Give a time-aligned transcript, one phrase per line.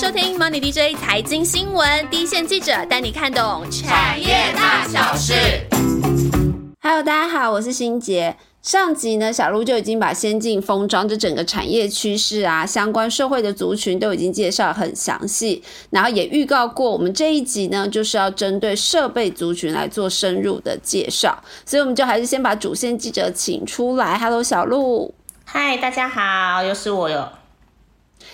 [0.00, 5.34] 收听 Money DJ 财经新闻，第一线记者带你看懂产业大小事。
[6.80, 8.36] Hello，大家好，我是心杰。
[8.62, 21.36] 上集呢，小鹿就已经把先进封装这整个产业趋势啊，相关社会的族群都已经介绍很详细，然后也预告过，我们这一集呢就是要针对设备族群来做深入的介绍，
[21.66, 24.16] 所以我们就还是先把主线记者请出来。
[24.16, 25.12] Hello，小鹿。
[25.44, 27.28] 嗨，大家好，又是我哟。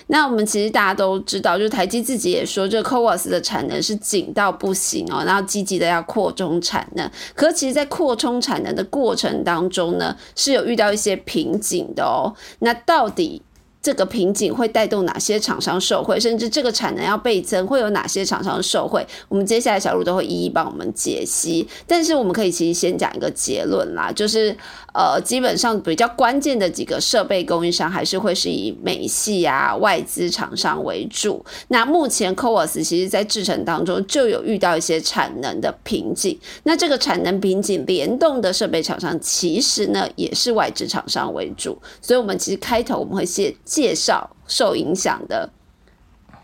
[0.08, 7.10] 那我们其实大家都知道，就是台积自己也说，这 CoWoS 的产能是紧到不行哦，然后积极的要扩充产能。
[7.34, 12.34] 可其实，在扩充产能的过程当中呢，是有遇到一些瓶颈的哦。
[12.60, 13.42] 那到底？
[13.84, 19.06] 这个瓶颈会带动哪些厂商受惠，甚至这个产能要倍增，会有哪些厂商受惠？
[19.28, 21.68] 我们接下来小鹿都会一一帮我们解析。
[21.86, 24.56] 但是我们可以其实先讲一个结论啦，就是
[24.94, 31.44] 呃，基本上比较关键的几个设备供应商还是会是以美系啊外资厂商为主。
[31.68, 36.38] 那目前 CoWoS 其实在制程当中就有遇到一些产能的瓶颈。
[36.62, 41.80] 那这个产能瓶颈联动的设备厂商，其实呢也是外资厂商为主。
[42.00, 43.44] 所以，我们其实开头我们会先。
[43.64, 45.50] 介绍受影响的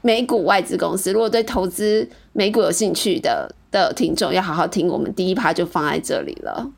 [0.02, 6.70] 美股外资公司，如果对投资美股有兴趣的的听众，要好好听，我们第一趴就放在这里了。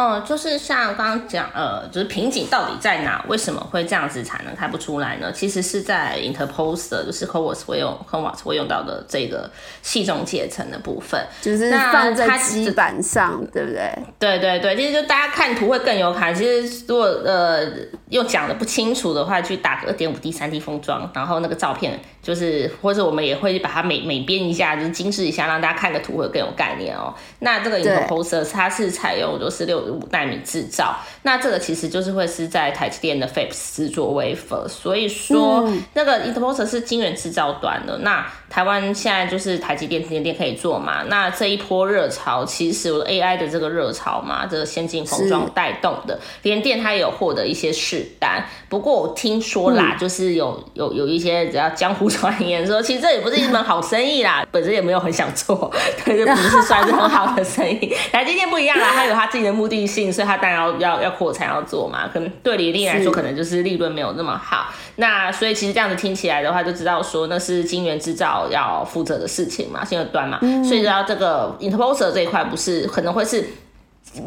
[0.00, 3.24] 嗯，就是像刚刚讲，呃，就是瓶颈到底在哪？
[3.26, 5.32] 为什么会这样子才能开不出来呢？
[5.32, 9.50] 其实是在 interposer，就是 CoWoS 会用 CoWoS 会用到的这个
[9.82, 13.92] 系中阶层的部分，就是放在基板上，对不对？
[14.20, 16.32] 对对对，其实就大家看图会更有感。
[16.32, 17.66] 其实如果呃
[18.08, 27.12] 又讲的不清楚的话，去打个二点五 D、三 D 封装，然后那个照片就是，或者我们也会把它美美编一下，就是精致一下，让大家看个图会更有概念哦。
[27.40, 29.87] 那这个 interposer 它是采用就是六。
[29.90, 37.98] 五纳米制造，那这个其实就是会是在台积电的 FAPS 制作 wafer，所以说那个 interposer 是晶圆制造端的。
[37.98, 41.02] 那台湾现在就是台积电、联电可以做嘛？
[41.08, 48.44] 那这一波热潮其实 AI 的这个热潮嘛，这个先进封装带动的，联电它也有获得一些试单。
[48.68, 55.72] 不过我听说啦，就是有有有一些只要江湖 传言说，其实这也不是一门好生意啦，本身也没有很想做，
[56.04, 57.94] 对，这不是算是很好的生意。
[58.12, 59.77] 台积电不一样啦，它有它自己的目的。
[59.86, 64.72] 性，所以他当然要要要扩产要做嘛，可能对李丽来说，可能就是利润没有那么好。
[64.96, 70.38] 那所以其实这样子听起来的话，就知道说那是金源制造要负责的事情嘛，晶圆端嘛。
[70.64, 73.44] 所以知道这个 interposer 这一块不是可能会是。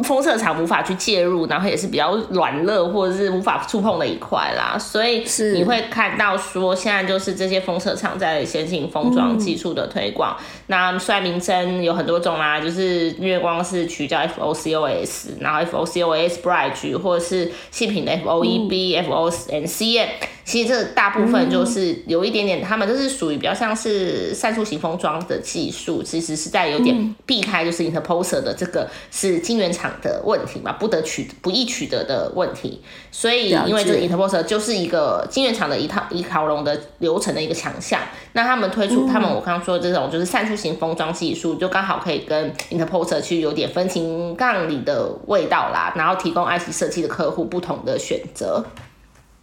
[0.04, 10.38] 封测厂无法去介入，然后也是比较软弱或者是无法触碰的一块啦，所以你会看到说现在就是这些封测厂在先进封装技术的推广。
[10.68, 20.08] 那虽然名称有很多种啦，就是月光是取叫 FOCOS，然后 FOCOS Bridge 或者是细品的 FOEB、FONCM。
[20.44, 32.82] 其实这大部分就是有一点点，他们就是属于比较像是散出型封装的技术，其实是在有点避开就是 interposer 的这个是晶圆厂的问题嘛，不得取不易取得的问题。
[33.12, 38.00] 所以因为这个 interposer 就是一个晶圆厂的一套一条龙的流程的一个强项，
[38.34, 48.66] 那他们推出他们我刚刚说的这种就是散出型封装技术，就刚好可以跟 interposer 去有点分庭杠里的味道啦，然后提供 IC 设计的客户不同的选择。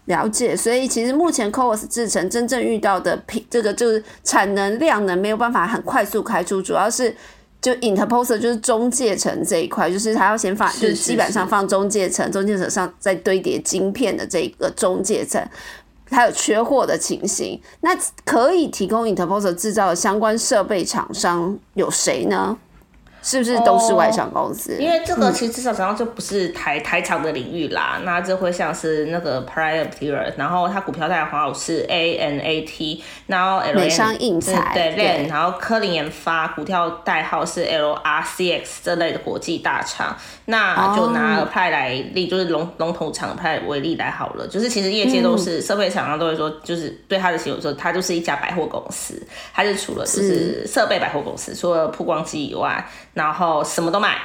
[0.09, 7.15] 了解，所以其实目前 CoWoS 制成真正遇到的品，这个就是产能量能没有办法很快速开出，主要是
[7.61, 15.47] 就 interposer 就是中介层这一块，就是它要先放，就是基本上放中介层，中介层上再堆叠晶片的这个中介层，
[16.11, 17.61] 还有缺货的情形。
[17.83, 17.91] 那
[18.25, 22.57] 可以提供 interposer 制造的相关设备厂商有谁呢？
[23.23, 24.77] 是不是都是外商公司？
[24.79, 28.01] 因为这个其实至少讲到就不是台台厂的领域啦。
[28.05, 29.87] 那这会像是那个 Prior，
[30.37, 40.17] 然后它股票代号是 A N A T，然后 L 美商印材对，然后科林研发股票代号是 L R C X 这类的国际大厂。
[40.47, 44.47] 那就拿派来例，就是龙龙头厂派为例来好了。
[44.47, 49.21] 就是其实业界都是设备厂商都会说，就是对它的形容说，它就是一家百货公司。
[49.53, 52.83] 它就除了就是设备百货公司，除了曝光机以外。
[53.19, 54.17] 然后什么都买。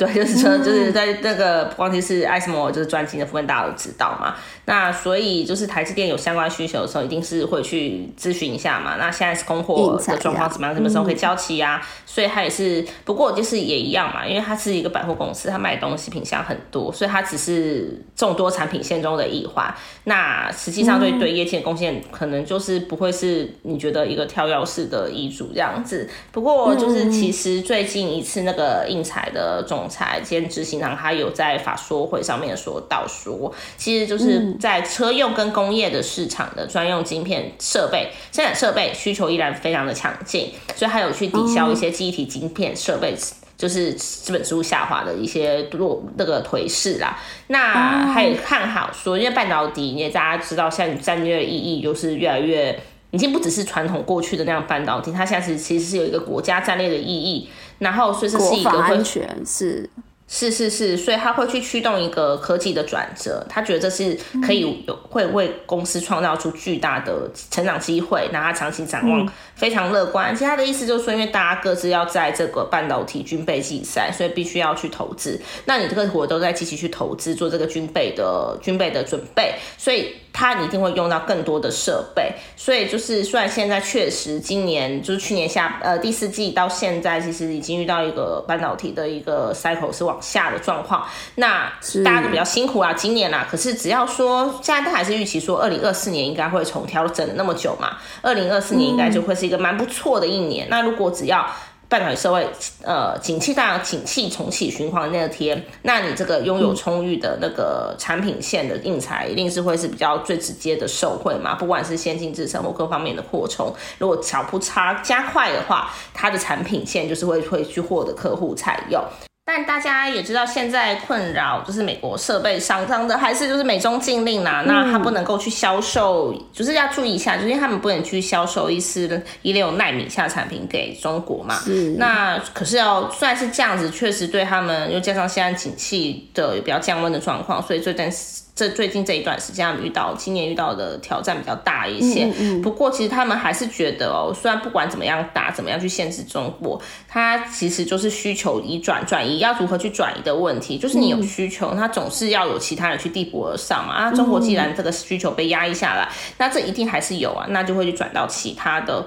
[0.00, 4.34] 对，就是说，就是在那个光机是爱斯摩，就是专精的部分，大家都知道嘛。
[4.64, 8.96] 那所以就是台积电有相关需求的时候，一定是会去咨询一下嘛。
[8.96, 10.74] 那现在是供货的状况怎么样？
[10.74, 11.86] 什么时候可以交期啊？
[12.06, 19.74] 所以它也是，不过就是也一样嘛，因为它是一个百货公司，它卖东西品相很多，所以它只是众多产品线中的一环。
[20.04, 26.08] 那实际上对对业绩的贡献，可能就是不会是你觉得一个跳跃式的遗嘱这样子。
[26.32, 43.14] 不过就是其实最近一次那个印彩的总裁兼执行长，他有在法说会上面说到说，其实就是在车用跟工业的市场的专用晶片设备生产设备需求依然非常的强劲，所以他有去抵消一些记忆体晶片设备。
[43.60, 59.90] 就是资本收入下滑的一些落那个颓势啦，那还有看好说，因为半导体，因为大家知道，现在战略意义就是越来越，已经不只是传统过去的那样半导体，它现在其实其实是有一个国家战略的意义，然后所以这是一个安全是。
[60.32, 64.16] 是是是，所以他会去驱动一个科技的转折，他觉得这是
[64.46, 70.32] 可以有会为公司创造出巨大的成长机会，那他长期展望非常乐观。
[70.32, 75.36] 其实他的意思就是说，因为大家各自要在这个半导体军备竞赛，所以必须要去投资。
[75.64, 80.14] 那你这个我都在积极去投资做这个军备的军备的准备，所以。
[80.32, 91.72] 它一定会用到更多的设备，所以就是虽然现在确实今年就是去年下呃第四季到现在，其实已经遇到一个半导体的一个 cycle 是往下的状况，那
[92.04, 100.68] 大家都比较辛苦啊，今年啊，可是只要说现在都还是预期说二零二四年应该会重调整了那么久嘛，二零二四年应该就会是一个蛮不错的一年。
[100.70, 101.46] 那如果只要
[101.90, 102.48] 半导体社会，
[102.84, 111.56] 呃，景气大景气重启循环那天，那你这个拥有充裕的那个产品线的硬材，一定是会是比较最直接的受惠嘛？
[111.56, 119.02] 不管是先进制程或各方面的扩充，如果小步差加快的话，它的产品线就是会会去获得客户采用。
[119.44, 124.62] 但大家也知道，现在困扰就是美国设备商商的，还是就是美中禁令啦。
[124.64, 131.58] 那他不能够去销售，就是要注意一下，就是因为他们不能去销售一丝一六纳米下产品给中国嘛。
[131.96, 138.08] 那可是要虽然是这样子，确实对他们又加上现在景气的比较降温的状况，所以这段
[138.54, 142.26] 这最近这一段时间遇到今年遇到的挑战比较大一些。
[142.62, 150.76] 不过其实他们还是觉得哦，虽然不管怎么样打，怎么样去限制中国，它其实就是需求移转转移要如何去转移的问题。
[150.76, 153.94] 就是你有需求，它总是要有其他人去递补而上嘛。
[153.94, 156.08] 啊，中国既然这个需求被压抑下来，
[156.38, 159.06] 那这一定还是有啊，那就会去转到其他的。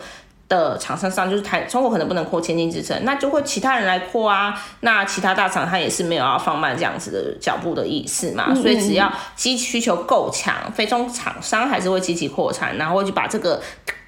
[0.49, 4.59] 的厂商上就是台中国可能不能扩千金之城，那就会其他人来扩啊。
[4.81, 8.53] 那其他大厂它也是没有要放慢这样子的脚步的意思嘛。
[8.55, 13.61] 所以只要机需求够强，非中厂商还是会积极扩产，然后就把这个。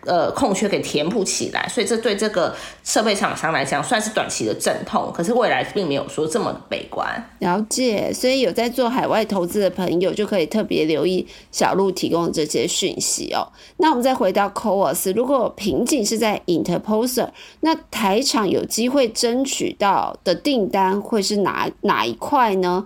[0.05, 7.07] 呃，空缺给填补起来，所以这对这个设备厂商来讲算是短期的阵痛，可是未来并没有说这么悲观。
[7.39, 13.47] 了解，所以有在做海外投资的朋友就可以特别留意小鹿提供的这些讯息哦。
[13.77, 17.29] 那我们再回到 c o a s 如果瓶颈是在 Interposer，
[17.61, 22.85] 那台厂有机会争取到的订单会是哪哪一块呢？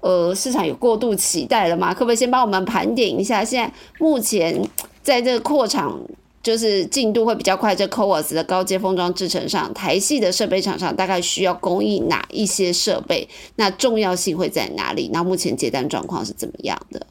[0.00, 1.92] 呃，市场有过度期待了吗？
[1.92, 4.66] 可不可以先帮我们盘点一下，现在目前
[5.02, 6.00] 在这个扩厂？
[6.42, 13.28] 就是进度会比较快，在 c o a s 的高阶封装制成上，台系的设备厂商大概需要供应哪一些设备？
[13.56, 15.10] 那重要性会在哪里？
[15.12, 17.06] 那目前接单状况是怎么样的？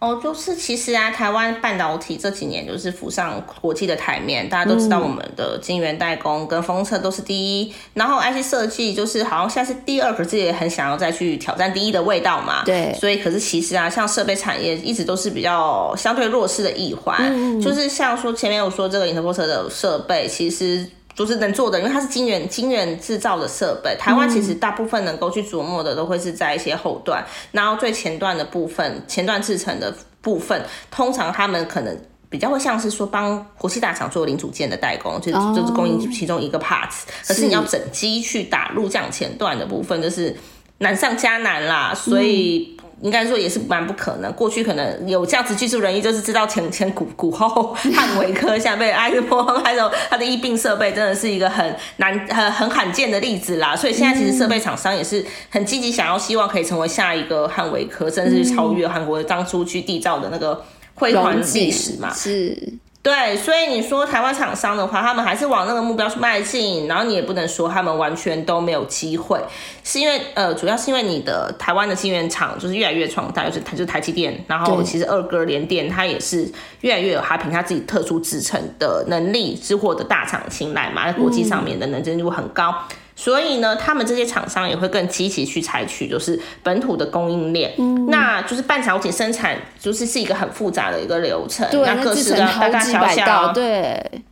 [0.00, 12.62] 哦，就是其实啊，台湾半导体这几年就是浮上国际的台面，大家都知道我们的晶圆代工跟封测都是第一，然后 IC 设计就是好像现在是第二，可是也很想要再去挑战第一的味道嘛。
[12.64, 20.88] 对，所以可是其实啊，像设备产业一直都是比较相对弱势的一环，就是像说前面有说这个 Interposer 的设备，其实。
[21.20, 23.94] 就是能做的，因为它是晶圆晶圆制造的设备。
[24.00, 27.22] 台湾其实大部分能够去琢磨的，都会是在一些后段，
[27.52, 31.94] 然后最前段的部分，前段制成的部分，通常他们可能
[32.30, 37.02] 比较会像是说帮国际大厂做零组件的代工，就就是供应其中一个 parts。
[37.28, 40.34] 可是你要整机去打入这样前段的部分，就是
[40.78, 42.79] 难上加难啦，所以。
[43.02, 44.32] 应该说也是蛮不可能。
[44.32, 53.74] 过去可能有这样子技术人员，就是知道前前古古后汉维科，像被埃克波，还有它的疫病设备，真的是一个很难、很 很罕见的例子啦。
[53.74, 60.64] 所以现在其实设备厂商也是很积极，想要希望可以成为下一个汉维科，甚至是超越韩国当初去缔造的那个
[60.94, 62.12] 辉煌历史嘛。
[62.12, 62.74] 是。
[63.02, 69.40] 对，所以你说台湾厂商的话，他们还是往那个目标去迈进，然后你也不能说他们完全都没有机会，
[69.82, 76.46] 是因为呃，主要是因为你的台湾的晶圆厂就是越来越壮大，就是台就是台积电，然后其实二哥联电它也是
[76.82, 82.74] 越来越有它凭它自己特殊制成的能力，是获得大厂青睐嘛，在国际上面的能见度很高。
[83.20, 87.70] 所以呢，他们这些厂商也会更积极去采取，就是本土的供应链，
[88.08, 94.22] 那就是半导体生产，就是是一个很复杂的一个流程，那各式的大大小小，对，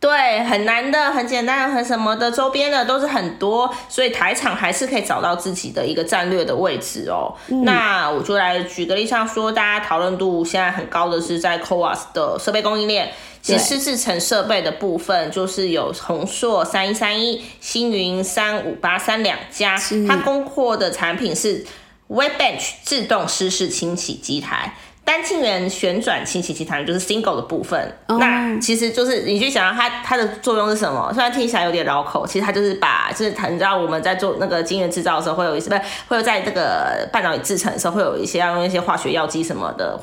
[0.00, 7.32] 对，很难的，很简单，很什么的，周边的都是很多，所以台厂还是可以找到自己的一个战略的位置哦。
[7.62, 13.12] 那我就来举个例，像说大家讨论度现在很高的是在 CoWAS 的设备供应链。
[13.46, 21.64] 其实制成设备的部分就是有宏硕三一三一、星云三五八三两家，它供货的产品是
[22.08, 24.74] Webbench 自动湿式清洗机台。
[25.04, 31.12] 单晶圆旋转清洗机台就是 single 的部分，那其实就是你去想它它的作用是什么？
[31.14, 39.96] 虽然听起来有点绕口，其实它就是把就是你知道我们在做那个晶圆制造的时候，会有一些不是会有在这个半导体制成的时候，会有一些要用一些化学药剂什么的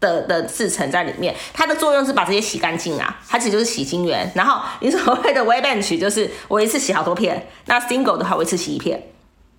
[0.00, 1.34] 的的制成在里面。
[1.52, 4.30] 它的作用是把这些洗干净啊，它其实就是洗晶圆。
[4.34, 9.00] 然后你所谓的 w bench 就是我一次洗好多片，那 single 的话我一次洗一片。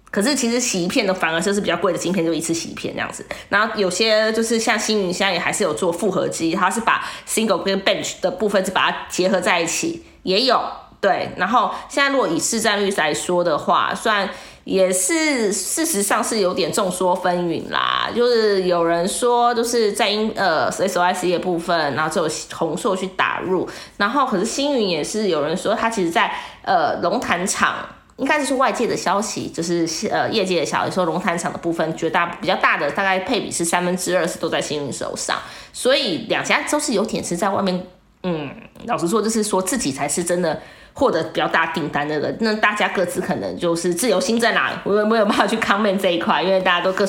[0.10, 3.26] 可是其实洗一片的反而就是比较贵的晶片，就一次洗一片这样子。
[3.48, 10.62] 然后有些就是像星云现在也还是有做复合机，它是把 single 跟 bench 的部分是把它结合在一起，也有
[11.00, 11.32] 对。
[11.38, 14.30] 然后现在如果以市占率来说的话，算然
[14.64, 18.10] 也是事实上是有点众说纷纭啦。
[18.16, 27.76] 就是有人说就是在英呃 SOIC 的部分，然后就有红硕去打入，然后可是星云也是有人说他其实在呃龙潭厂。
[28.18, 35.40] 应该是外界的消息，就是呃业界的消息说，龙潭厂的部分绝大比较大的大概配比是三分之二是都在星云手上，
[35.74, 37.84] 所以两家都是有点是在外面，
[38.22, 38.52] 嗯，
[38.86, 40.62] 老实说就是说自己才是真的
[40.94, 47.08] 获得比较大订单的人，那大家各自可能就是自由心在哪，我没有办法去 comment 这一块，因为大家都各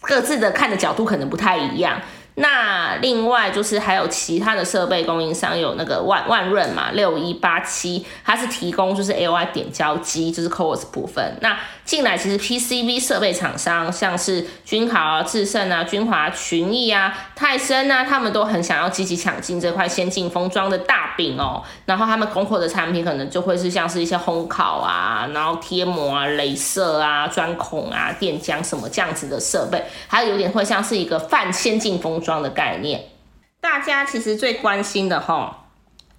[0.00, 2.00] 各自的看的角度可能不太一样。
[2.40, 11.36] 那另外就是还有其他的设备供应商，有那个万万润嘛，六一八七，它是提供就是 A Y 点胶机，就是 CoWoS 部分。
[11.42, 21.62] 那进来其实 P C B 设备厂商，像是君豪啊、智胜啊、君华、群益啊、泰森啊，他们都很想要积极抢进这块先进封装的大饼哦。
[21.84, 33.08] 然后他们供货的产品可能就会是像是一些烘烤啊，然后贴膜啊、镭射啊、钻孔啊、电浆什么这样子的设备，还有有点会像是一个泛先进封装的概念。
[33.60, 35.56] 大家其实最关心的哈。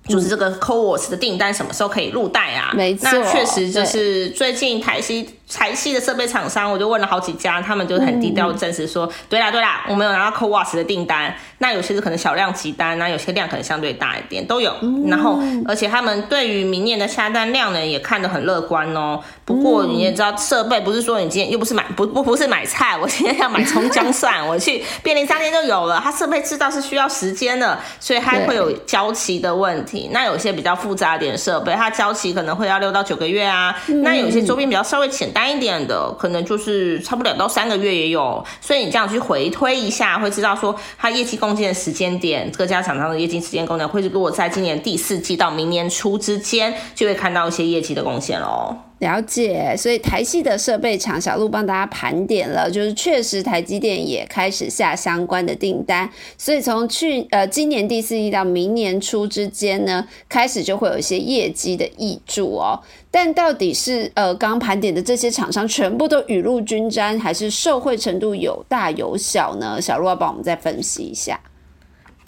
[0.07, 2.73] 就是这个 CoWoS 的订单什么时候可以入袋啊？
[2.73, 11.33] 没错，那确实就是最近台西台系的设备厂商，我就问了好几家，他们就很低调证实说，对啦对啦，我们有拿到 CoWAS 的订单。
[11.59, 14.73] 那有些是可能小量急单，那有些量可能相对大一点，都有。
[15.07, 19.19] 然后而且他们对于明年的下单量呢，也看得很乐观哦。
[19.45, 26.01] 不过你也知道，设备不是说你今天又不是买不不不是买菜，我今天要买葱姜蒜，我去便利商店就有了。
[26.03, 30.09] 它设备制造是需要时间的，所以它会有交期的问题。
[30.11, 33.75] 那有些比较复杂点设备，它交期可能会要六到九个月啊。
[34.03, 38.43] 那有些周边比较稍微简单一点的，可能就是差不了到三个月也有。
[38.59, 48.90] 所以你这样去回推一下，会知道说它业绩贡献的时间点，各家厂商的业绩时间功能会是如果在今年第四季到明年初之间，就会看到一些业绩的贡献喽。
[49.01, 62.79] 了解，所以台系的设备厂小鹿帮大家盘点了，就是确实台积电也开始下相关的订单，所以从去呃今年第四季到明年初之间呢，开始就会有一些业绩的益助哦。
[63.09, 69.81] 但到底是呃刚盘点的这些厂商全部都雨露均沾，还是受惠程度有大有小呢？
[69.81, 71.39] 小鹿要帮我们再分析一下，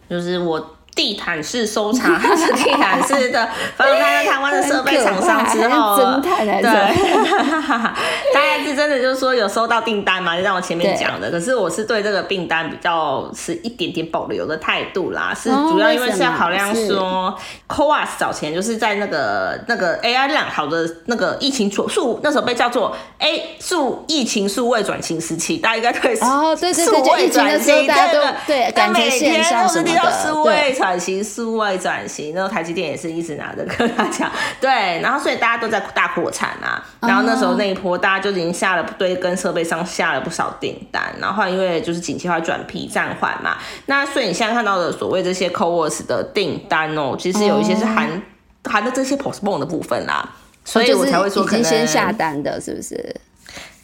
[0.10, 0.76] 就是我。
[0.96, 6.62] 地毯式搜查， 它是地毯式的，放在台湾的设备厂商之后， 对，
[8.34, 11.32] 大概是真的，就是说有收到订单嘛，就像我前面讲的。
[11.32, 17.36] 可是我是对这个订单比较是一点点保留的态度啦，是主要因为是要考量说
[17.70, 30.83] c o a s 早前就是在那个那个 AI 量好的那个疫情数那时候被叫做 A 数疫情数位转型时期，大家应该对哦，对对对，就疫情的时候大家都对，感觉线上什么的，对。
[30.84, 48.22] 转型数位转型，然后台积电也是一直拿着跟他讲，对，然后所以大家都在大扩产啊，然后那时候那一波大家就已经下了堆跟设备商下了不少订单，然后因为就是景气化转批暂缓嘛，那所以你现在看到的所谓这些 CoWoS 的订单哦，其实有一些是含
[48.66, 50.30] 含的这些 Postpone 的部分啦，
[50.66, 53.16] 所以我才会说可能先下单的，是不是？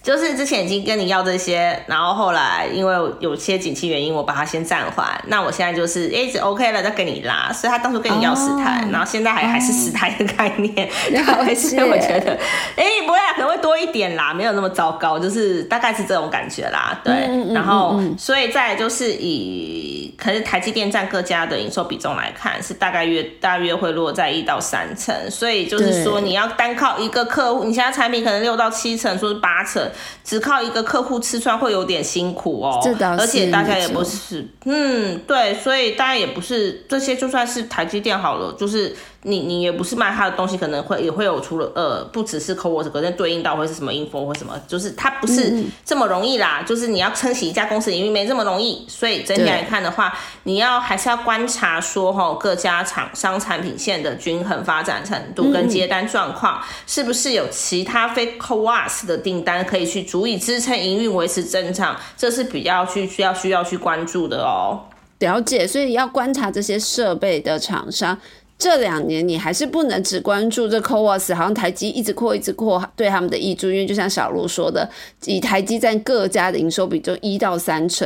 [0.01, 5.07] 就是之前已经跟你要这些，然后后来因为有些景气原因，我把它先暂缓。
[5.27, 7.51] 那我现在就是一直 OK 了，再跟你拉。
[7.51, 10.89] 所以他当初跟你要十台，然后现在还还是十台的概念。
[11.25, 12.31] 还是我觉得，
[12.75, 16.97] 哎，不会可能会多一点啦，没有那么糟糕，就是大概是这种感觉啦。
[17.03, 25.13] 对，然后所以再就是以可是台积电占各家的营收比重来看，是大概约大约会落在一到三成。
[25.29, 29.88] 所以就是说，你要单靠一个客户，你现在产品可能六到七成，说是八成。
[30.23, 32.79] 只靠一个客户吃穿会有点辛苦哦，
[33.17, 46.63] 而且大家也不是，嗯，对，所以大家也不是这些，就算是台积电好了，就是你你也不是卖他的东西，可能会也会有除了呃，不只是 co work，可能对应到会是什么 info 或什么，就是它不是这么容易啦。
[46.65, 48.85] 就是你要撑起一家公司，因为没这么容易。
[48.87, 64.79] 所以整体来看的话，你要还是要观察说哈，各家厂商产品线的均衡发展程度跟接单状况，是不是有其他非 co work 的订单可以去足以支撑营运维持增长，这是比较去需要需要去关注的哦。
[65.19, 68.17] 了解，所以要观察这些设备的厂商。
[68.59, 74.87] 这两年你还是不能只关注这 c o w a 好像台积一直扩一直扩对他们的益助，因为就像小鹿说的，
[75.25, 78.05] 以台积占各家的营收比就一到三成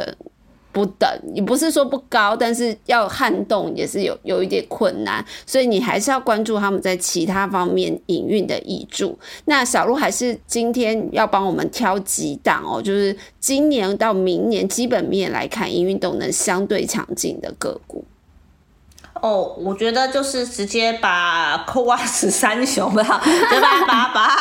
[0.72, 9.18] 不等，也不是说不高，但是要撼动也是有有一点困难，所以你还是要关注他们在其他方面营运的益助。
[9.46, 18.06] 那小鹿还是今天要帮我们挑几档哦，就是今年到明年基本面来看，营运动能相对强劲的个股。
[19.24, 23.86] 哦，我觉得就是直接把 扣袜子三雄吧， 对吧？
[23.88, 24.38] 把把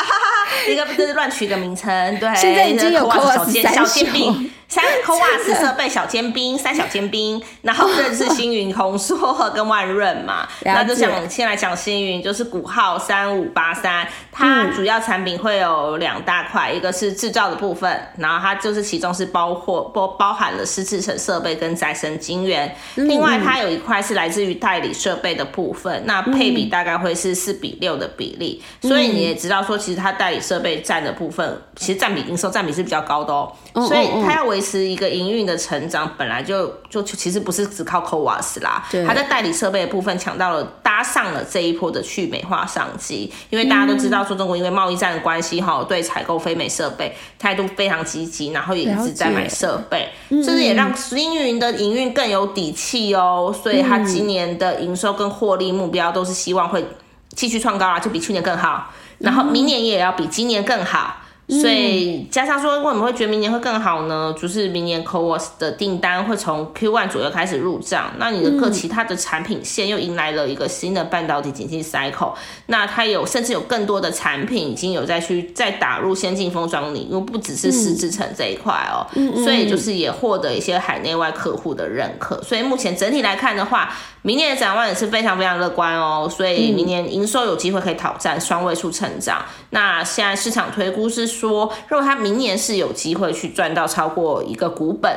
[0.68, 4.50] 一个就是乱取一个名称，对，现在已经有科瓦斯小煎饼。
[4.72, 56.86] 三 o a s 设备小尖兵，三小尖兵，然后认识星云、红硕跟万润嘛， 那就想先来讲星云，就是股号三五八三，它主要产品会有两大块，一个是制造的部分，然后它就是其中是包括包包含了湿制成设备跟再生晶圆，另外它有一块是来自于代理设备的部分，那配比大概会是四比六的比例，所以你也知道说，其实它代理设备占的部分，其实占比营收占比是比较高的哦，所以它要维持一个营运的成长，本来就就其实不是只靠 o a s 啦，它在代理设备的部分抢到了搭上了这一波的去美化商机，因为大家都知道说中国因为贸易战的关系哈，对采购非美设备态度非常积极，然后也一直在买设备，甚至也让星云的营运更有底气哦，所以它今年的营收跟获利目标都是希望会
[57.34, 61.16] 继续创高啊，就比去年更好，然后明年也要比今年更好。
[61.48, 64.34] 所以加上说，为什么会觉得明年会更好呢？
[64.40, 72.32] 就是明年 c o w a s 的订单会从 Q one 左右开始入账，那你的各其他的产品线又迎来了一个新的半导体景气 cycle，
[72.66, 79.04] 那它有甚至有更多的产品已经有在去再打入先进封装里，因为不只是湿制成这一块哦，
[79.44, 82.40] 所以就是也获得一些海内外客户的认可。
[82.42, 83.92] 所以目前整体来看的话，
[84.22, 86.28] 明年的展望也是非常非常乐观哦。
[86.30, 89.44] 所以明年营收有机会可以挑战双位数成长。
[89.70, 91.32] 那现在市场推估是。
[91.32, 95.10] 说，如果它明年是有机会去赚到超过一个股本，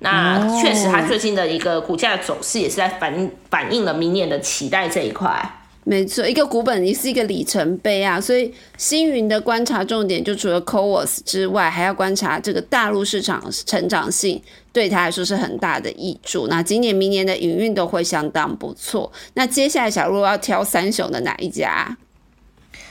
[0.00, 5.59] 那确实它最近的一个股价走势也是在反反映了明年的期待这一块。
[5.84, 8.20] 没错，一个股本也是一个里程碑啊。
[8.20, 14.40] 所以星云的观察重点就除了 c o w a s 之外，还要观察这个大陆市场成长性
[14.72, 16.46] 对他来说是很大的益处。
[16.48, 19.10] 那今年、明年的营运都会相当不错。
[19.34, 21.96] 那接下来小鹿要挑三雄的哪一家？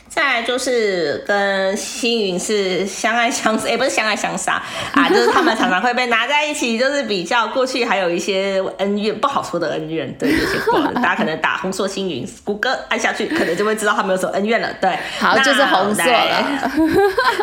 [0.09, 4.61] 再来就是跟星云是相爱相杀，也不是相爱相杀
[4.93, 10.59] 啊， 就是他们常常会被拿在一起，就是比较过去还有一些恩怨不好说的恩怨，对，有些
[10.95, 14.67] 大家可能打红色星云，谷歌按下去，可能就会知道他们有什么恩怨了。
[14.81, 16.71] 对，好，就是红色了。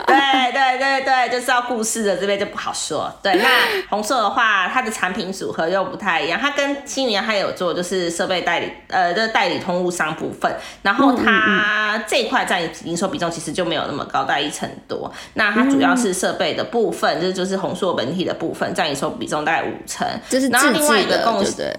[0.06, 3.10] 对对对对，就知道故事的这边就不好说。
[3.22, 3.44] 对， 那
[3.88, 10.52] 红色的话，它的产品组合又不太一样，它跟星云还有做就是设备代理，呃，就是代理通路商部分，
[10.82, 12.55] 然后它这块在。
[12.84, 15.10] 营收比重其实就没有那么高，大概一成多。
[15.34, 20.06] 那它主要是设备的部分，就是就是红硕本体的部分，占营收比重大概五成。
[20.50, 21.76] 然后另外一个贡献，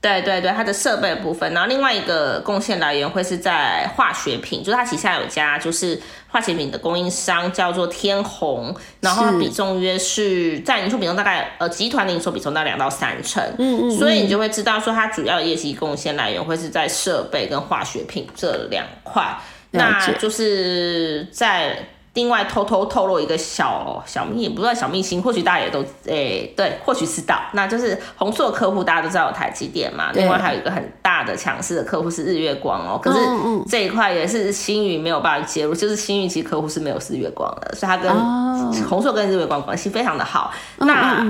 [0.00, 1.52] 对对对，它的设备部分。
[1.52, 13.42] 然后另外一个贡献来源会是在化学品，就是它旗下有家就是化学品的供应商叫做天虹，然后比重约是占营收比重大概呃集团的营收比重大概两到三成。
[13.58, 13.90] 嗯嗯。
[13.98, 19.36] 所以你就会知道说它主要的业绩贡献来源会是在设备跟化学品这两块。
[19.72, 21.78] 那就是在
[22.14, 33.18] 另外偷偷透露一个小小秘，也不算小秘辛，或许大家也都诶对，或许知道，那就是红硕客户大家都知道有台积电嘛，另外还有一个很大的强势的客户是日月光哦，可是
[33.68, 38.10] 这一块也是星宇没有办法介入，就是星宇其实客户是没有日月光的，所以他跟
[38.88, 41.24] 红硕跟日月光关系非常的好，那。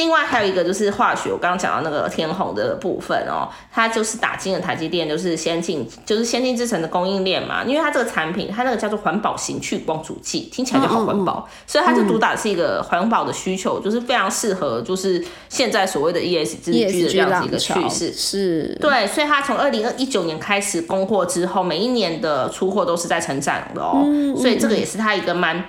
[0.00, 7.62] 另外还有一个就是化学，我刚刚讲到那个天虹的部分哦，它就是打进了台积电，就是先进，就是先进制程的供应链嘛。
[7.64, 18.10] 因为它这个产品，它那个叫做环保型去光阻剂，听起来就好环保，所以它就主打是一个环保的需求，就是非常适合，就是现在所谓的 ESG 的这样子一个趋势。
[18.14, 24.02] 是，对，所以它从二零二一九年开始供货之后，每一年的出货都是在成长的哦，
[24.34, 25.62] 所以这个也是它一个蛮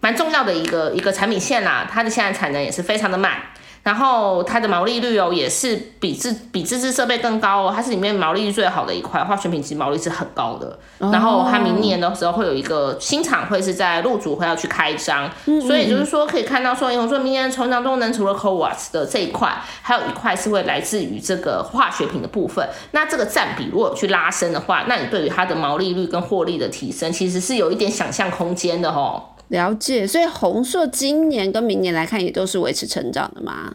[0.00, 1.88] 蛮重要的一个一个产品线啦。
[1.90, 3.38] 它的现在产能也是非常的满。
[3.82, 10.78] 然后它的毛利率哦，也是比自比自制设备更高哦，它是里面毛利率最好的一块，化学品其实毛利是很高的。
[10.98, 15.30] 然后它明年的时候会有一个新厂会是在陆主会要去开张，
[15.66, 19.50] 所以就是说可以看到说，因为说明年的成长动能除了 c o w a s 的这一块，
[19.82, 22.68] 还有一块是会来自于这个化学品的部分。
[22.92, 29.22] 那这个占比如果去拉升的话，那你对于它的毛利率跟获利的提升，其实是有一点想象空间的哦。
[29.50, 33.74] 了解，所以红硕今年跟明年来看也都是维持成长的嘛？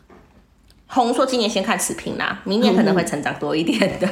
[0.88, 3.77] 红硕今年先看持平啦，明年可能会成长多一点。
[3.99, 4.07] 对，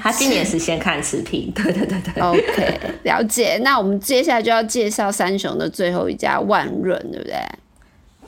[0.00, 1.52] 他今年是先看持平。
[1.52, 2.22] 对对对对。
[2.22, 3.58] OK，了解。
[3.58, 7.34] 那我们接下来就要介绍三雄的最后一家万润，对不对？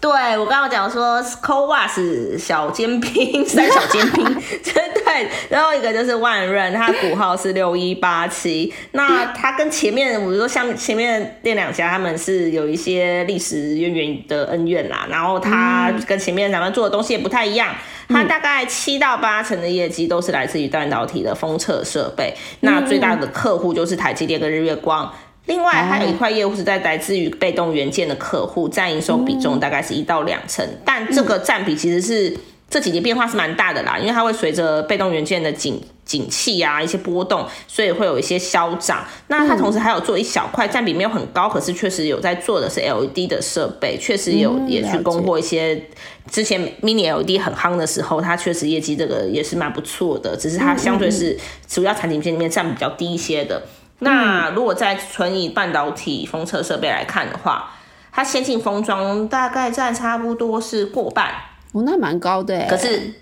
[0.04, 4.22] 对我刚刚讲说 c o w a s 小尖兵， 三小尖兵，
[4.62, 8.70] 对，然后一个就是万润，它股号是六一八七。
[8.92, 15.06] 那它跟前面，我说像前面那两家，他们是有一些历史渊源的恩怨啦。
[15.08, 17.74] 然后它跟前面咱们做的东西也不太一样，
[18.10, 22.34] 它大概七到八成的业绩都是来自于半导体的封测设备。
[22.60, 25.10] 那最大的客户就是台积电跟日月光。
[25.46, 32.34] 另外还有一块业务是在来自于被动元件的客户，占营收比重大概是一到两成，但这个占比其实是
[32.70, 39.06] 这几年变化是蛮大的啦，因为它会随着被动元件的景景气啊一些波动，所以会有一些消涨。
[39.28, 45.78] 那它同时还有做一小块占比没有很高，可是确实有在做的是 LED 的设备，确实有也去供货一些
[46.30, 53.62] 之前 Mini LED 很夯的时候，它确实业绩这个也是蛮不错的，只是它相对是主要产品线里面占比比较低一些的。
[54.00, 57.70] 那如果在纯以半导体封测设备来看的话，
[58.12, 61.32] 它先进封装大概占差不多是过半，
[61.72, 63.14] 哦，那蛮高的，可是。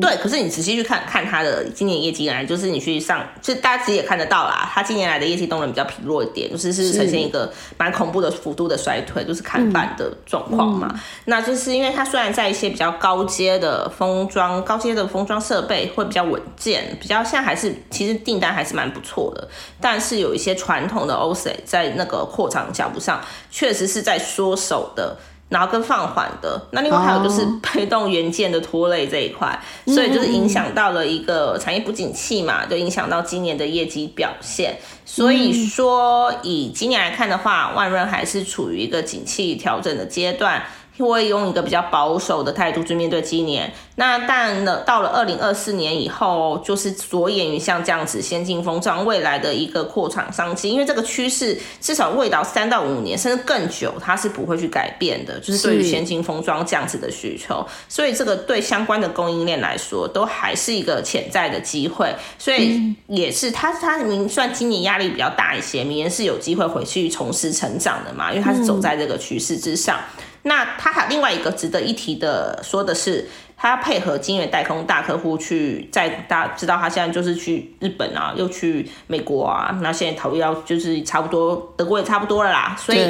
[0.00, 11.00] 对，可是你仔细去看看它的今年业绩来，就是你去上，就大家其实也看得到啦，它今年来的业绩动能比较疲弱一点，就是是呈现一个蛮恐怖的幅度的衰退，就是看板的状况嘛。
[11.26, 19.48] 那就是因为它虽然在一些比较高阶的封装、高阶的封装设备会比较稳健，比较现在还是其实订单还是蛮不错的，
[19.80, 25.16] 但是有一些传统的 OC 在那个扩张脚步上，确实是在缩手的。
[25.48, 34.76] 然后跟放缓的，那另外还有就是 被动元件的拖累这一块，所以就是影响到了一个产业不景气嘛，就影响到今年的业绩表现。
[35.04, 40.62] 所以说以今年来看的话，万润还是处于一个景气调整的阶段。
[41.06, 69.98] 会用一个比较保守的态度去面对今年，那但呢，到了二零二四年以后，就是着眼于像这样子先进封装未来的一个扩产商机，因为这个趋势至少未到三到五年甚至更久，它是不会去改变的，就是对于先进封装这样子的需求，所以这个对相关的供应链来说，都还是一个潜在的机会，所以也是它它明算今年压力比较大一些，明年是有机会回去重拾成长的嘛，因为它是走在这个趋势之上。
[70.42, 83.00] 那他还有另外一个值得一提的，说的是，它配合金源代工大客户去，在大家知道他现在就是去日本啊，又去美国啊，那现在讨论要就是差不多，德国也差不多了啦，所以，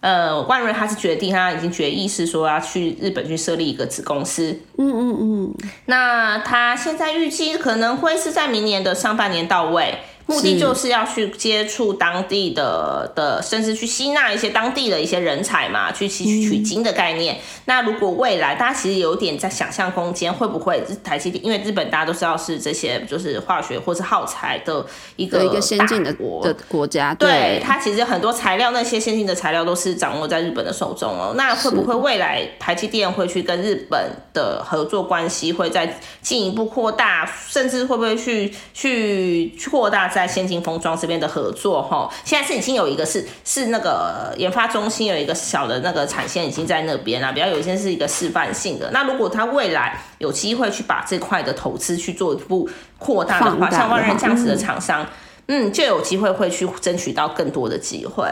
[0.00, 5.54] 呃，万润他是决定，他已经决议是说要去日本去设立一个子公司，嗯嗯嗯，
[5.86, 9.98] 那他现在预计可能会是在明年的上半年到位。
[10.28, 17.38] 目的就是要去接触当地的的，甚至去吸纳一些当地的一些人才嘛，去吸取取经的概念。
[17.64, 21.42] 那如果未来大家其实有点在想象空间，会不会台积电？
[21.42, 24.84] 因为日本大家都知道是这些就是化学或是耗材的
[25.16, 31.32] 一个一个先进的国的国家，对它其实很多材料那些先进的材料都是掌握在日本的手中哦。
[31.38, 40.17] 那会不会未来台积电会去跟日本的合作关系会再进一步扩大，甚至会不会去去扩大？
[40.18, 48.90] 在先进封装这边的合作哈，现在是已经有一个是是那个研发中心有一个小的那个产线已经在那边了，比较有一些是一个示范性的。
[48.90, 55.06] 那如果他未来有机会去把这块的投资去做一步扩大的话，像万润这样子的厂商，
[55.46, 58.26] 嗯，就有机会会去争取到更多的机会。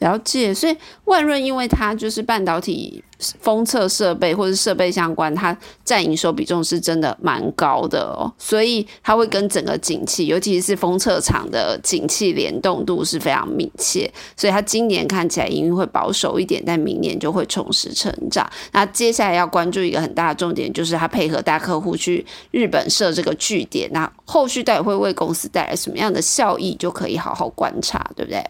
[0.00, 18.50] 了解，所以万润因为它就是半导体封测设备或者设备相关，它占营收比重是真的蛮高的哦，所以它会跟整个景气，尤其是封测厂的景气联动度是非常密切，所以它今年看起来营运会保守一点，但明年就会重拾成长。
[18.72, 28.42] 那接下来要关注一个很大的重点，就是它配合大客户去日本设这个据点，那后续到底会为公司带来什么样的效益，就可以好好观察，对不对？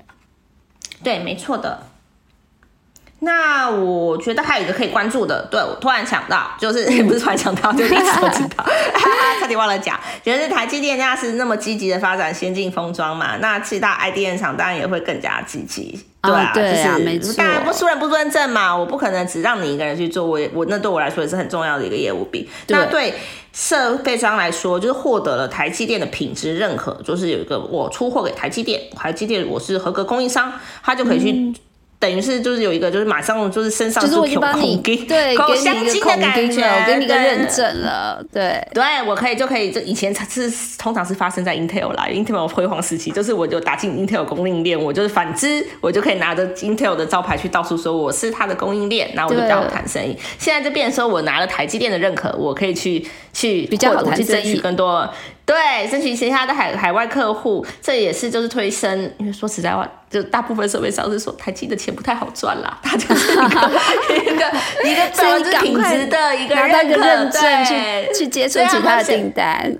[1.03, 1.90] 对，没错的。
[3.23, 8.65] 那我觉得还有一个可以关注的，对我突然想到，就是 不是突然想到，就一直都知道，
[9.41, 16.01] 差点忘了讲，就是台积电家是那么积极的发展先进封装嘛，那其他 IDM 厂当然也会更加积极。
[16.23, 17.33] 对啊，对啊，没错。
[17.35, 22.47] 当然不输人不尊正嘛，我不可能只让你一个人去做，我我那对我来说也是很重要的一个业务比。
[22.69, 23.15] 那对
[23.55, 30.53] 设备商来说，就是获得了台积电的品质认可，就是有一个我出货给台积电，台积电我是合格供应商，
[30.83, 31.55] 他就可以去。
[32.01, 50.17] 等于是就是有一个就是马上就是身上就是我已经帮你对 给你一个孔钉了，我给你一个认证了，对对，我可以就可以，这以前是通常是发生在 Intel 啦，Intel 辉煌时期，就是我就打进 Intel 供应链，我就是反之，我就可以拿着 Intel 的招牌去到处说我是它的供应链，然后我就比较好谈生意。
[50.39, 55.07] 现在就变成说我拿了台积电的认可，我可以去去比较好谈争取更多。
[55.51, 59.13] 对，争取其他的海海外客户，这也是就是推升。
[59.19, 63.73] 因为说实在话，就大部分设备商是说台积的钱不太好赚啦，他就是一个
[64.15, 64.45] 一个
[64.85, 69.77] 一个百分之品质的一个认证，去去接触其他的订单。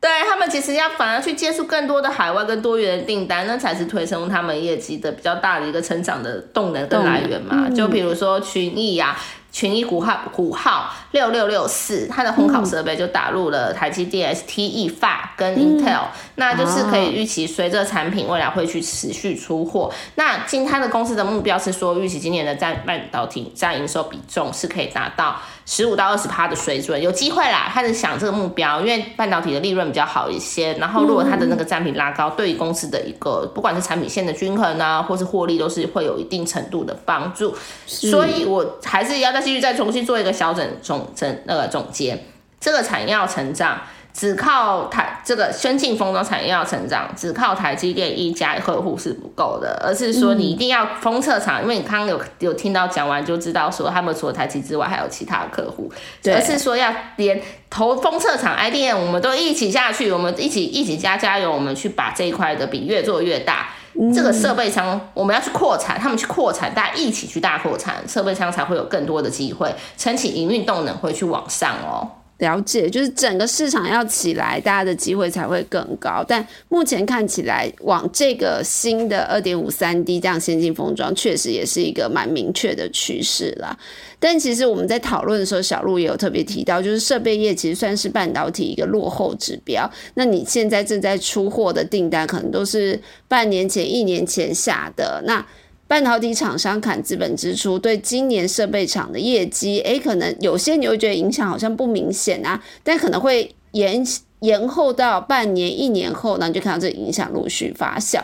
[0.00, 7.68] 对他们其实要反而去接触更多的海外跟多元的订单，那才是推升他们业绩的比较大的一个成长的动能跟来源嘛。
[7.68, 9.14] 就比如说群益呀。
[9.52, 16.02] 群益股号股号六六六四，它的烘烤设备就打入了台积电、STE、发跟 Intel，
[16.36, 19.92] 那就是可以预期随着产品未来会去持续出货。
[20.14, 25.36] 那今它的公司的目标是说，预期今年的占半导体占营收比重是可以达到
[25.72, 27.70] 十五到二十趴的水准，有机会啦。
[27.72, 37.54] 他是想这个目标，因为半导体的利润比较好一些，然后如果它的那个占比拉高，对于公司的一个不管是产品线的均衡啊，或是获利，都是会有一定程度的帮助。
[37.86, 39.40] 所以我还是要再。
[39.40, 42.26] 继续再重新做一个小整总整那个总结，
[42.60, 43.80] 这个产业要成长，
[44.12, 55.90] 只靠台这个先进封装产业要成长，只靠台积电一家客户是不够的，而是说你一定要封测厂，因为你刚刚有有听到讲完就知道说他们除了台积之外还有其他客户，
[56.26, 63.68] 而是说要连投封测厂 IDM 我们都一起下去，我们一起一起加加油，我们去把这一块的比越做越大。
[64.14, 72.08] 这个设备商我们要去扩产，他们去扩产，大家一起去大扩产，设备商才会有更多的机会，撑起营运动能会去往上哦。
[72.40, 76.24] 了解，就是整个市场要起来，大家的机会才会更高。
[76.26, 83.74] 但目前看起来，往这个新的二点五三 D 这样先进封装，确实也是一个蛮明确的趋势啦。
[84.18, 89.90] 但其实我们在讨论的时候，小鹿也有特别提到，就是设备业其实算是半导体一个落后指标。
[90.14, 95.46] 那你现在正在出货的订单，可能都是半年前、一年前下的那。
[95.90, 104.06] 半导体厂商砍资本支出，对今年设备厂的业绩，诶，可能有些你会觉得影响好像不明显啊，但可能会延
[104.38, 108.22] 延后到半年、一年后，那你就看到这影响陆续发酵。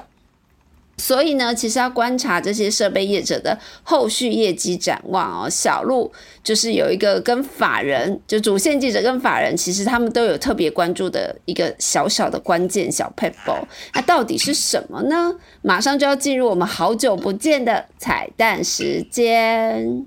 [0.97, 5.51] 所以呢，其实要观察这些设备业者的后续业绩展望哦。
[5.51, 6.11] 小路
[6.43, 13.63] 就是有一个跟法人，就主线记者跟法人，其实他们都有特别关注的一个小小的关键小 paper，
[13.95, 15.35] 那到底是什么呢？
[15.63, 20.07] 马上就要进入我们好久不见的彩蛋时间。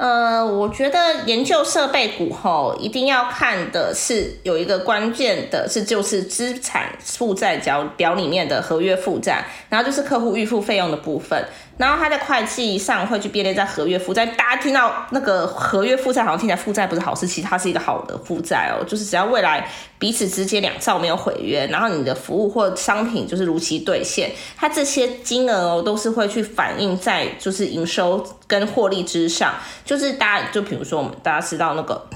[0.00, 11.44] 呃，我觉得研究设备股吼一定要看的是有一个关键的是，就是资产负债表表里面的合约负债，然后就是客户预付费用的部分。
[11.80, 19.66] 然后他在会计上会去编列在合约负债，大家听到那个合约负债好像听起来负债不是好事，其实它是一个好的负债哦，就是只要未来
[19.98, 32.06] 彼此之间两兆没有毁约，然后你的服务或商品就是如期兑现，它这些金额哦都是会去反映在就是营收跟获利之上，就是大家就比如说我们大家知道那个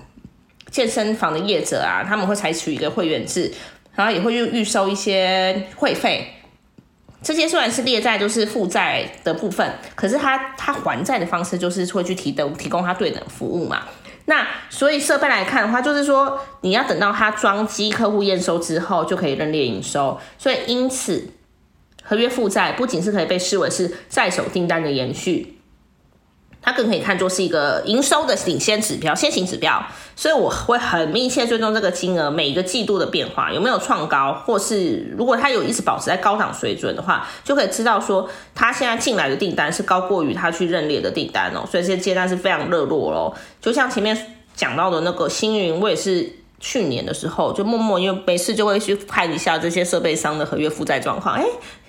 [0.71, 3.51] 健身房的业者啊，他们会采取一个会员制，
[3.95, 6.31] 然后也会预预收一些会费。
[7.25, 13.85] 这些虽然是列债，就是负债的部分，可是他他还债的方式就是会去提等提供他对等服务嘛。
[14.27, 20.21] 那所以设备来看的话，就是说你要等到他装机客户验收之后，就可以认列营收。
[20.39, 21.31] 所以因此，
[22.03, 25.54] 合约负债不仅是可以被视为是在手订单的延续。
[26.65, 29.85] 它更可以看作是一个营收的领先指标、先行指标，
[30.17, 43.35] 所以我会很密切追踪这个金额每一个季度的变化有没有创高，或是如果它有一直保持在高档水准的话，就可以知道说它现在进来的订单是高过于它去认列的订单哦，所以这些接单是非常热络咯。
[43.61, 44.17] 就像前面
[44.57, 46.33] 讲到的那个星云，我也是
[46.65, 51.45] 去年的时候就默默因为没事就会去看一下这些设备商的合约负债状况，哎。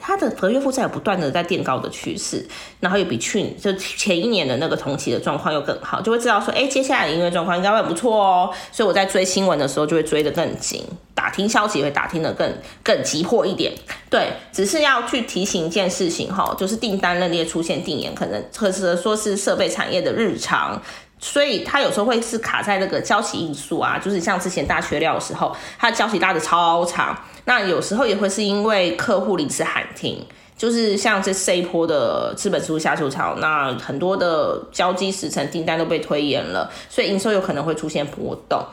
[0.07, 2.45] 它的合约负债有不断的在垫高的趋势，
[2.79, 8.53] 然后又比去就前一年的那个同期的状况又更好，就会知道说，哎，接下来营业状况应该会不错哦。
[8.71, 10.83] 所以我在追新闻的时候就会追得更紧，
[11.15, 13.73] 打听消息会打听的更更急迫一点。
[14.07, 20.79] 对，只是要去提醒一件事情哈，就是订单认列出现定延，可能或者说是设备产业的日常。
[21.27, 27.17] 所以它有时候会是卡在那个交期因素啊，就是像之前大缺料的时候，它交期拉的超长。
[27.45, 30.23] 那有时候也会是因为客户临时喊停，
[30.55, 38.63] 就是像这这一波的资本支出下修潮，那很多的交机时程订单都被推延了，所以营收有可能会出现波动。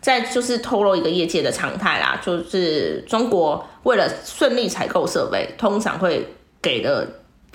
[0.00, 6.24] 再就是透露一个业界的常态啦，就是中国为了顺利采购设备，通常会
[6.62, 7.08] 给的。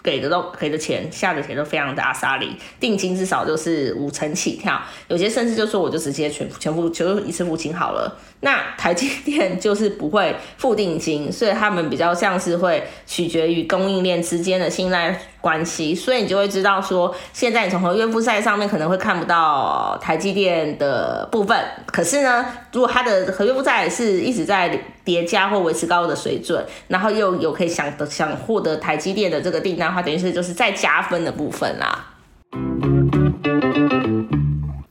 [0.03, 8.19] 给的都给的钱，下的钱都非常的阿萨里，定金至少就是五成起跳，有些甚至就说我就直接全全部就一次付清好了。
[8.41, 32.06] 那台积电就是不会付定金，所以他们比较像是会取决于供应链之间的信赖关系，所以你就会知道说，现在你从合约负债上面可能会看不到台积电的部分，可是呢，如果它的合约负债是一直在叠加或维持高的水准，然后又有可以想的想获得台积电的这个订单的话，等于是就是再加分的部分啦。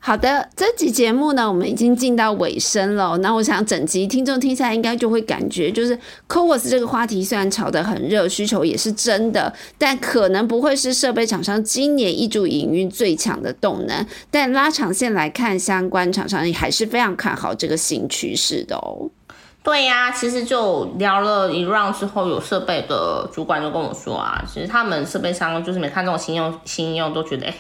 [0.04, 3.16] 好的，这集节目呢，我们已经进到尾声了。
[3.18, 5.96] 那我想整集听众听下来，应该就会感觉，就是
[6.28, 14.04] CoWoS 这个话题虽然炒得很热，需求也是真的，但可能不会是设备厂商今年一注营运最强的动能。
[14.28, 19.08] 但拉长线来看，相关厂商也还是非常看好这个新趋势的哦。
[19.62, 27.54] 对呀，其实就聊了一 round 之后，有设备的主管就跟我说啊，其实他们设备商就是没看这种新用新用，都觉得哎。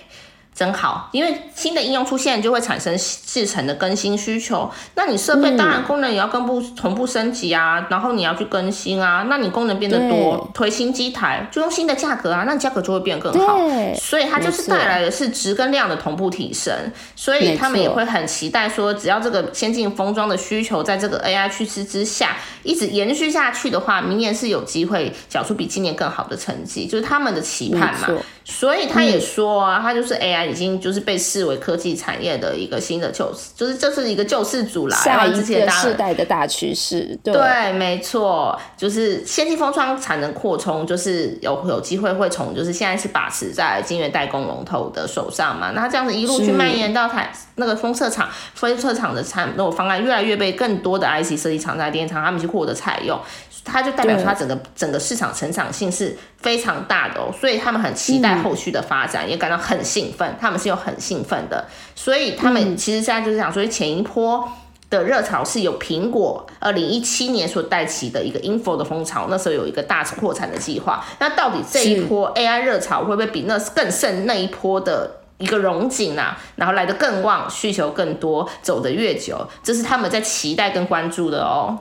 [0.54, 2.94] 真好，因为新的应用出现就会产生
[3.26, 4.70] 制成的更新需求。
[4.94, 9.26] 那你设备当然功能也要跟不同步升级啊，然后你要去更新啊。
[9.30, 13.58] 那你功能变得多，推新机台就用新的价格啊，那价格就会变更好。
[13.94, 16.72] 所以它就是带来的是值跟量的同步提升。
[17.16, 28.08] 所以他们也会很期待说，只要这个先进封装的需求在这个 AI 趋势之下一直延续下去的话，明年是有机会缴出比今年更好的成绩，就是他们的期盼嘛。
[28.44, 34.96] 所以他也说啊，他就是 AI 已经就是被视为科技产业的一个新的救世，就是这是一个救世主啦。
[34.96, 53.18] 下一个世代的大趋势，对，没错，就是先进封装产能扩充，就是有有机会会从就是现在是把持在晶圆代工龙头的手上嘛，那这样子一路去蔓延到台那个封测厂、封测厂的产那种方案越来越被更多的 IC 设计厂在电厂他们去获得采用。
[53.64, 60.36] 它就代表说，它整个整个市场成长性是非常大的哦，所以他们很期待后续的发展，也感到很兴奋。
[60.40, 64.48] 他们是有很兴奋的，所以他们其实现在就是想说，前一波
[64.90, 71.02] 的热潮是由苹果二零一七年所带起的一个 info 的风潮，那时候有一个大扩产的计划。
[71.18, 76.36] 那到底这一波 AI 热潮会不会比那更胜那一波的一个荣景啊？
[76.56, 81.78] 然后来的更旺，需求更多，走得越久，这是他们在期待跟关注的哦。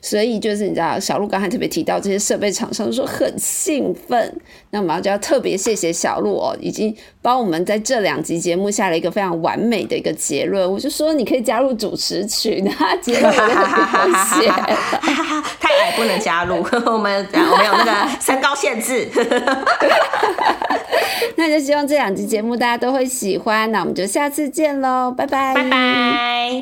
[0.00, 10.70] 所以就是你知道，小鹿刚才特别提到这些设备厂商说很兴奋，那我们就要特别谢谢小鹿哦，已经帮我们在这两集节目下了一个非常完美的一个结论。
[10.70, 14.52] 我就说你可以加入主持群，那结论很明显，
[15.60, 19.08] 太矮不能加入，我们我们有那个身高限制。
[21.36, 26.52] 那就希望这两集节目大家都会喜欢，那我们就下次见喽，拜拜，拜拜。